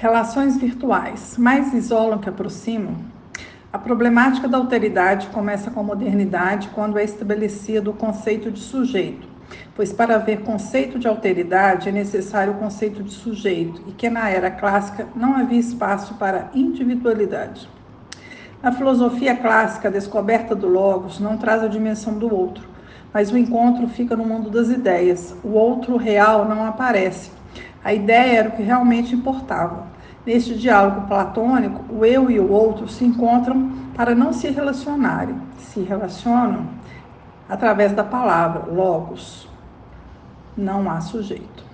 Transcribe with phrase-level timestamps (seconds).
[0.00, 2.98] Relações virtuais mais isolam que aproximam?
[3.72, 9.26] A problemática da alteridade começa com a modernidade, quando é estabelecido o conceito de sujeito,
[9.74, 14.30] pois para haver conceito de alteridade é necessário o conceito de sujeito, e que na
[14.30, 17.68] era clássica não havia espaço para individualidade.
[18.62, 22.68] Na filosofia clássica, a descoberta do Logos não traz a dimensão do outro,
[23.12, 25.34] mas o encontro fica no mundo das ideias.
[25.42, 27.32] O outro real não aparece,
[27.82, 29.87] a ideia era o que realmente importava.
[30.28, 35.34] Neste diálogo platônico, o eu e o outro se encontram para não se relacionarem.
[35.56, 36.66] Se relacionam
[37.48, 39.48] através da palavra, logos.
[40.54, 41.64] Não há sujeito.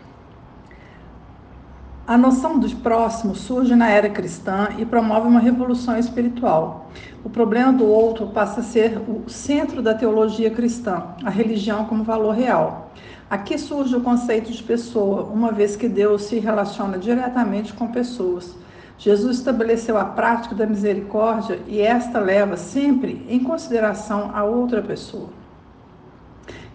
[2.07, 6.91] A noção do próximo surge na era cristã e promove uma revolução espiritual.
[7.25, 12.05] O problema do outro passa a ser o centro da teologia cristã, a religião como
[12.05, 12.93] valor real.
[13.31, 18.55] Aqui surge o conceito de pessoa, uma vez que Deus se relaciona diretamente com pessoas.
[18.99, 25.31] Jesus estabeleceu a prática da misericórdia e esta leva sempre em consideração a outra pessoa.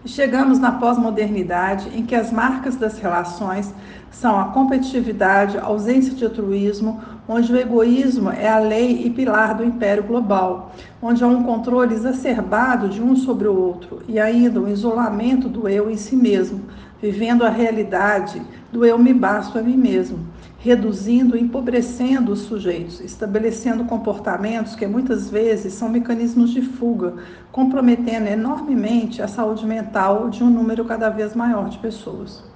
[0.04, 3.74] E chegamos na pós-modernidade, em que as marcas das relações
[4.10, 9.54] são a competitividade, a ausência de altruísmo, onde o egoísmo é a lei e pilar
[9.54, 14.60] do império global, onde há um controle exacerbado de um sobre o outro e ainda
[14.60, 16.62] um isolamento do eu em si mesmo,
[17.00, 20.18] vivendo a realidade do eu me basto a mim mesmo,
[20.58, 27.14] reduzindo e empobrecendo os sujeitos, estabelecendo comportamentos que muitas vezes são mecanismos de fuga,
[27.52, 32.49] comprometendo enormemente a saúde mental de um número cada vez maior de pessoas.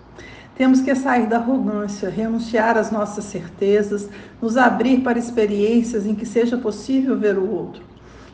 [0.57, 4.09] Temos que sair da arrogância, renunciar às nossas certezas,
[4.41, 7.83] nos abrir para experiências em que seja possível ver o outro.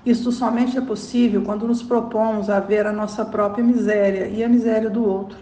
[0.05, 4.49] Isto somente é possível quando nos propomos a ver a nossa própria miséria e a
[4.51, 5.39] miséria do outro.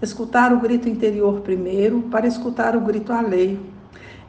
[0.00, 3.60] Escutar o grito interior primeiro, para escutar o grito alheio.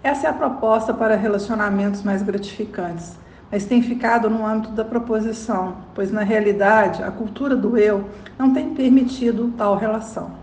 [0.04, 3.14] Essa é a proposta para relacionamentos mais gratificantes,
[3.50, 8.04] mas tem ficado no âmbito da proposição, pois na realidade a cultura do eu
[8.38, 10.43] não tem permitido tal relação.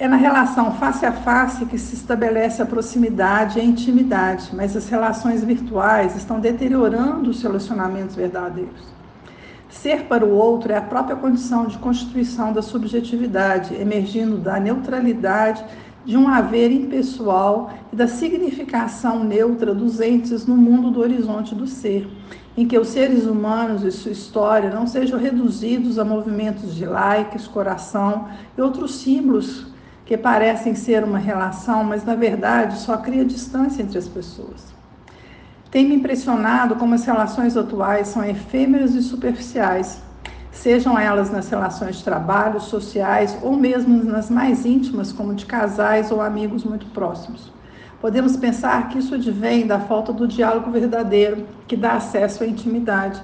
[0.00, 4.74] É na relação face a face que se estabelece a proximidade e a intimidade, mas
[4.74, 8.80] as relações virtuais estão deteriorando os relacionamentos verdadeiros.
[9.68, 15.62] Ser para o outro é a própria condição de constituição da subjetividade, emergindo da neutralidade
[16.02, 21.66] de um haver impessoal e da significação neutra dos entes no mundo do horizonte do
[21.66, 22.08] ser,
[22.56, 27.46] em que os seres humanos e sua história não sejam reduzidos a movimentos de likes,
[27.46, 29.68] coração e outros símbolos
[30.04, 34.70] que parecem ser uma relação, mas na verdade só cria distância entre as pessoas.
[35.70, 40.02] Tem me impressionado como as relações atuais são efêmeras e superficiais,
[40.50, 46.10] sejam elas nas relações de trabalho, sociais ou mesmo nas mais íntimas, como de casais
[46.10, 47.52] ou amigos muito próximos.
[48.00, 53.22] Podemos pensar que isso advém da falta do diálogo verdadeiro, que dá acesso à intimidade,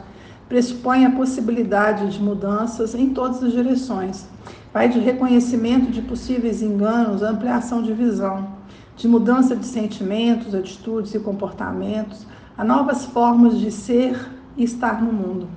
[0.49, 4.27] pressupõe a possibilidade de mudanças em todas as direções,
[4.73, 8.49] vai de reconhecimento de possíveis enganos, ampliação de visão,
[8.97, 15.13] de mudança de sentimentos, atitudes e comportamentos, a novas formas de ser e estar no
[15.13, 15.49] mundo.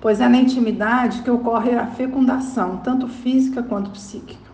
[0.00, 4.44] Pois é na intimidade que ocorre a fecundação, tanto física quanto psíquica.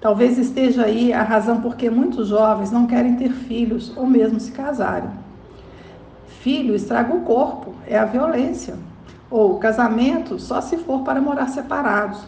[0.00, 4.40] Talvez esteja aí a razão por que muitos jovens não querem ter filhos ou mesmo
[4.40, 5.10] se casarem.
[6.40, 8.76] Filho estraga o corpo, é a violência.
[9.30, 12.24] Ou casamento só se for para morar separados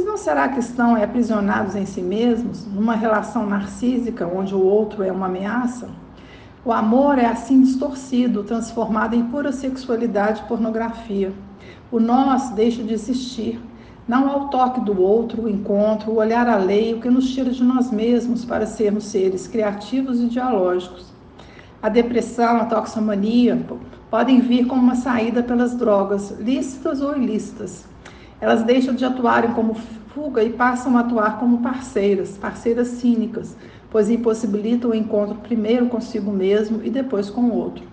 [0.00, 5.02] mas não será que estão aprisionados em si mesmos, numa relação narcísica onde o outro
[5.02, 5.90] é uma ameaça?
[6.64, 11.34] O amor é assim distorcido, transformado em pura sexualidade e pornografia.
[11.92, 13.60] O nós deixa de existir.
[14.08, 17.62] Não há o toque do outro, o encontro, o olhar alheio que nos tira de
[17.62, 21.12] nós mesmos para sermos seres criativos e dialógicos.
[21.82, 23.66] A depressão, a toxomania
[24.10, 27.84] podem vir como uma saída pelas drogas, lícitas ou ilícitas.
[28.40, 29.74] Elas deixam de atuarem como
[30.14, 33.56] fuga e passam a atuar como parceiras, parceiras cínicas,
[33.90, 37.84] pois impossibilitam o encontro primeiro consigo mesmo e depois com o outro.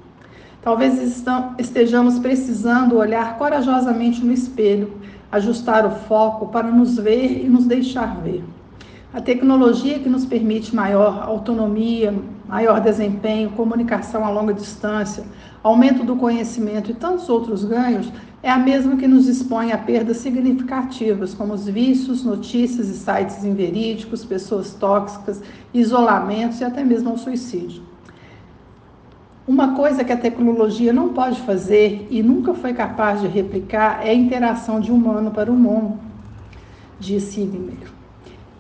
[0.62, 1.24] Talvez
[1.58, 4.94] estejamos precisando olhar corajosamente no espelho,
[5.32, 8.44] ajustar o foco para nos ver e nos deixar ver.
[9.14, 12.14] A tecnologia que nos permite maior autonomia,
[12.48, 15.24] maior desempenho, comunicação a longa distância,
[15.64, 18.12] aumento do conhecimento e tantos outros ganhos
[18.42, 23.44] é a mesma que nos expõe a perdas significativas, como os vícios, notícias e sites
[23.44, 25.42] inverídicos, pessoas tóxicas,
[25.74, 27.82] isolamentos e até mesmo o suicídio.
[29.48, 34.10] Uma coisa que a tecnologia não pode fazer e nunca foi capaz de replicar é
[34.10, 36.00] a interação de humano para humano,
[37.00, 37.98] disse Wigner.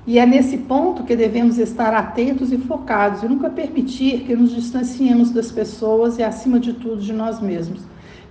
[0.08, 4.56] E é nesse ponto que devemos estar atentos e focados e nunca permitir que nos
[4.56, 7.82] distanciemos das pessoas e, acima de tudo, de nós mesmos.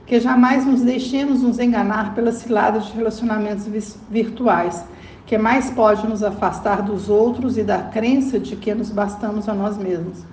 [0.07, 3.67] Que jamais nos deixemos nos enganar pelas ciladas de relacionamentos
[4.09, 4.85] virtuais,
[5.27, 9.55] que mais pode nos afastar dos outros e da crença de que nos bastamos a
[9.55, 10.25] nós mesmos.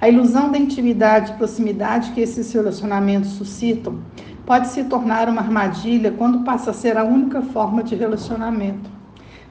[0.00, 3.98] A ilusão da intimidade e proximidade que esses relacionamentos suscitam
[4.46, 8.88] pode se tornar uma armadilha quando passa a ser a única forma de relacionamento.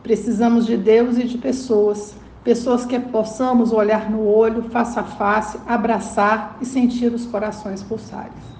[0.02, 5.58] Precisamos de Deus e de pessoas, pessoas que possamos olhar no olho, face a face,
[5.68, 8.56] abraçar e sentir os corações pulsares.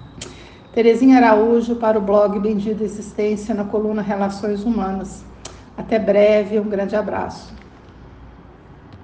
[0.76, 5.24] Terezinha Araújo para o blog Bendita Existência na coluna Relações Humanas.
[5.74, 7.50] Até breve, um grande abraço.